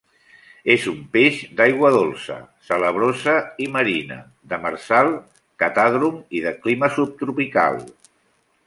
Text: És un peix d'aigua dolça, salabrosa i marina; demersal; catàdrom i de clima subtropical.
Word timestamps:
És 0.75 0.85
un 0.91 0.95
peix 1.17 1.41
d'aigua 1.59 1.91
dolça, 1.95 2.37
salabrosa 2.69 3.35
i 3.67 3.69
marina; 3.77 4.19
demersal; 4.55 5.11
catàdrom 5.67 6.21
i 6.41 6.45
de 6.49 6.57
clima 6.67 6.95
subtropical. 6.99 7.81